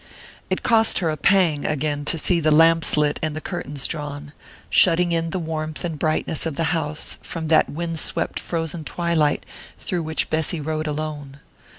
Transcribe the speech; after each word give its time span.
It 0.49 0.63
cost 0.63 0.97
her 0.97 1.11
a 1.11 1.15
pang, 1.15 1.63
again, 1.63 2.05
to 2.05 2.17
see 2.17 2.39
the 2.39 2.49
lamps 2.49 2.97
lit 2.97 3.19
and 3.21 3.35
the 3.35 3.39
curtains 3.39 3.85
drawn 3.85 4.33
shutting 4.67 5.11
in 5.11 5.29
the 5.29 5.37
warmth 5.37 5.85
and 5.85 5.99
brightness 5.99 6.47
of 6.47 6.55
the 6.55 6.73
house 6.73 7.19
from 7.21 7.49
that 7.49 7.69
wind 7.69 7.99
swept 7.99 8.39
frozen 8.39 8.83
twilight 8.83 9.45
through 9.77 10.01
which 10.01 10.31
Bessy 10.31 10.59
rode 10.59 10.87
alone. 10.87 11.39